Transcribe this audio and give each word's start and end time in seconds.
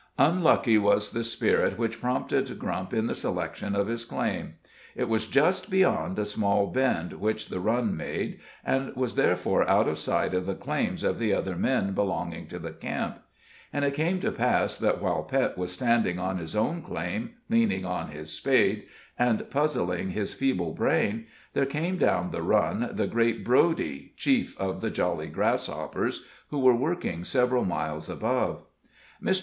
Unlucky 0.17 0.79
was 0.79 1.11
the 1.11 1.23
spirit 1.23 1.77
which 1.77 2.01
prompted 2.01 2.57
Grump 2.57 2.91
in 2.91 3.05
the 3.05 3.13
selection 3.13 3.75
of 3.75 3.85
his 3.85 4.03
claim! 4.03 4.55
It 4.95 5.07
was 5.07 5.27
just 5.27 5.69
beyond 5.69 6.17
a 6.17 6.25
small 6.25 6.65
bend 6.65 7.13
which 7.13 7.49
the 7.49 7.59
Run 7.59 7.95
made, 7.95 8.39
and 8.65 8.95
was, 8.95 9.13
therefore, 9.13 9.69
out 9.69 9.87
of 9.87 9.99
sight 9.99 10.33
of 10.33 10.47
the 10.47 10.55
claims 10.55 11.03
of 11.03 11.19
the 11.19 11.33
other 11.35 11.55
men 11.55 11.93
belonging 11.93 12.47
to 12.47 12.57
the 12.57 12.71
camp. 12.71 13.19
And 13.71 13.85
it 13.85 13.93
came 13.93 14.19
to 14.21 14.31
pass 14.31 14.75
that 14.79 14.99
while 14.99 15.21
Pet 15.21 15.55
was 15.55 15.71
standing 15.71 16.17
on 16.17 16.39
his 16.39 16.55
own 16.55 16.81
claim, 16.81 17.35
leaning 17.47 17.85
on 17.85 18.09
his 18.09 18.31
spade, 18.31 18.87
and 19.19 19.47
puzzling 19.51 20.09
his 20.09 20.33
feeble 20.33 20.73
brain, 20.73 21.27
there 21.53 21.67
came 21.67 21.97
down 21.99 22.31
the 22.31 22.41
Run 22.41 22.89
the 22.93 23.05
great 23.05 23.45
Broady, 23.45 24.13
chief 24.17 24.59
of 24.59 24.81
the 24.81 24.89
Jolly 24.89 25.27
Grasshoppers, 25.27 26.25
who 26.49 26.57
were 26.57 26.73
working 26.75 27.23
several 27.23 27.65
miles 27.65 28.09
above. 28.09 28.63
Mr. 29.23 29.39